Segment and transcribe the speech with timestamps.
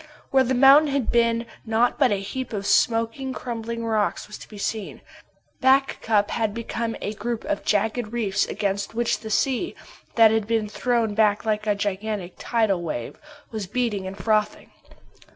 [0.31, 4.47] Where the mountain had been, naught but a heap of smoking, crumbling rocks was to
[4.49, 5.01] be seen.
[5.59, 9.75] Back Cup had become a group of jagged reefs against which the sea,
[10.15, 13.19] that had been thrown back like a gigantic tidal wave,
[13.51, 14.71] was beating and frothing.